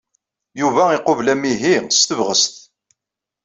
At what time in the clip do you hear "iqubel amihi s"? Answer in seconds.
0.97-2.01